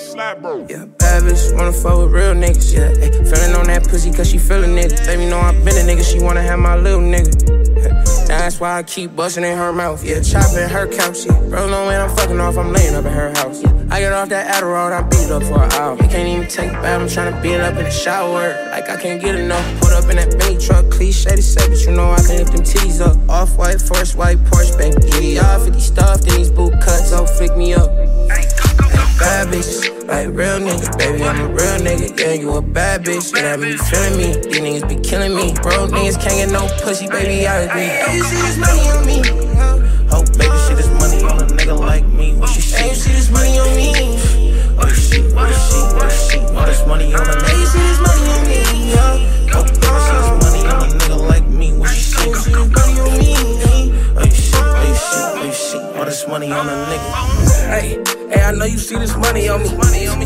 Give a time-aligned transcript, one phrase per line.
[0.00, 0.66] slap, bro.
[0.68, 2.72] Yeah, bad bitch wanna fuck with real niggas.
[2.72, 4.90] Yeah, ay, feeling on that pussy cause she feeling it.
[5.06, 7.60] Baby know I been a nigga, she wanna have my little nigga.
[8.26, 10.04] That's why I keep busting in her mouth.
[10.04, 11.26] Yeah, chopping her couch.
[11.26, 13.62] Yeah, bro, know when I'm fucking off, I'm laying up in her house.
[13.62, 16.00] Yeah, I get off that Adderall, I beat up for an hour.
[16.00, 18.54] I can't even take a bath, I'm trying to beat it up in the shower.
[18.70, 19.66] Like I can't get enough.
[19.80, 22.52] Put up in that Benny truck, cliche to say, but you know I can lift
[22.52, 23.16] them titties up.
[23.28, 25.34] Off white, first white, Porsche, baby.
[25.34, 27.90] Yeah, 50 stuffed in these boot cuts, don't freak me up.
[29.40, 32.12] Bad bitches, like real niggas, baby, I'm a real nigga.
[32.20, 34.36] Yeah, you a bad bitch, that mean you feeling me.
[34.36, 35.54] These niggas be killing me.
[35.64, 37.88] Bro, niggas can't get no pussy, baby, I agree.
[37.88, 39.22] Hey, you see this money on me?
[40.12, 42.34] Oh, baby, see this money on a nigga like me.
[42.36, 43.00] What she Hey, you see?
[43.08, 44.60] see this money on me?
[44.76, 45.22] What you see?
[45.32, 45.88] What you see?
[45.96, 46.40] What you see?
[46.52, 47.48] All this money on a nigga.
[47.56, 48.60] you see this money on me?
[49.56, 51.72] Oh, baby, see this money on a nigga like me.
[51.80, 52.44] What you Hey, you see?
[52.44, 53.32] see this money on me?
[54.12, 54.60] What you see?
[54.60, 55.24] What you see?
[55.32, 55.80] What you see?
[55.96, 57.08] All this money on a nigga.
[57.72, 58.19] Hey,
[58.50, 59.68] I know you see this money on me.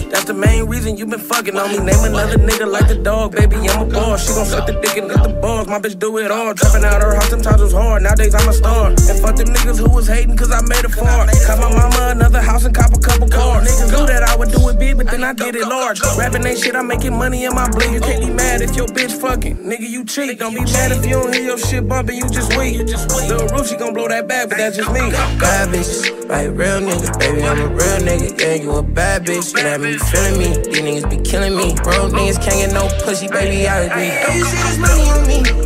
[0.09, 1.77] That's the main reason you been fucking on me.
[1.77, 3.57] Name another nigga like the dog, baby.
[3.69, 4.27] I'm a boss.
[4.27, 5.69] She gon' suck the dick and get the balls.
[5.69, 6.55] My bitch do it all.
[6.55, 8.03] Dropping out her house sometimes was hard.
[8.03, 8.89] Nowadays I'm a star.
[8.89, 11.27] And fuck them niggas who was hating cause I made it far.
[11.45, 13.69] Cop my mama another house and cop a couple cars.
[13.69, 16.01] Niggas knew that I would do it big, but then I did it large.
[16.17, 17.93] Rapping ain't shit, I'm making money in my bling.
[17.93, 19.59] You can't be mad if your bitch fucking.
[19.59, 20.39] Nigga, you cheat.
[20.39, 22.17] Don't be mad if you don't hear your shit bumping.
[22.17, 22.89] You just weak.
[23.29, 25.13] Lil' Roof, she gon' blow that back, but that's just me.
[25.37, 28.14] Bad bitches, like real niggas, baby, I'm a real nigga.
[28.15, 30.47] Yeah, you a bad bitch, yeah, that mean you feeling me.
[30.71, 31.75] These niggas be killing me.
[31.83, 34.05] Bro, niggas can't get no pussy, baby, I agree.
[34.05, 35.64] Hey, you see this money on me?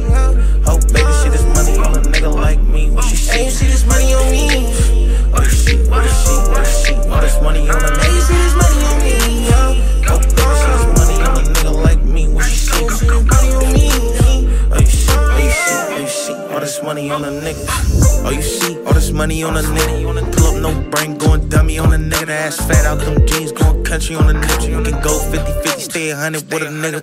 [18.29, 20.37] Oh, you see, all this money on a nigga.
[20.37, 22.27] Pull up, no brain, going dummy on a nigga.
[22.27, 24.69] The ass fat out, them jeans, going country on a nigga.
[24.69, 27.01] You can go 50 50, stay 100 with a nigga.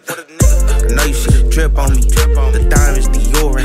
[0.85, 2.01] I know you see the drip on me.
[2.01, 3.64] The diamonds, Dior, the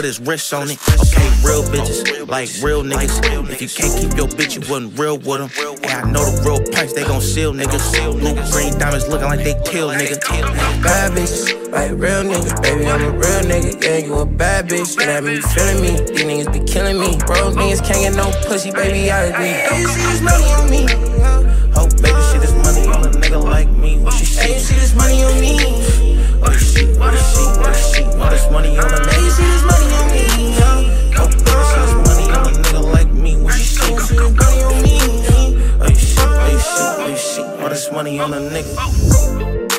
[0.00, 0.78] put his wrist on it.
[0.96, 3.20] Okay, real bitches, like real niggas.
[3.50, 5.50] If you can't keep your bitch, you wasn't real with them.
[5.82, 7.84] Yeah, I know the real price, they gon' seal niggas.
[8.16, 10.16] Blue green diamonds looking like they kill nigga.
[10.82, 13.84] Bad bitches, like real niggas, baby, I'm a real nigga.
[13.84, 15.90] Yeah, you a bad bitch, that mean you feeling me.
[16.00, 17.18] These niggas be killing me.
[17.26, 19.52] Bro, niggas can't get no pussy, baby, I agree.
[19.52, 20.82] Hey, you see this money on me?
[21.76, 23.98] Oh, baby, see this money on a nigga like me.
[23.98, 25.99] What Hey, you see this money on me?
[38.20, 39.69] on a nigga.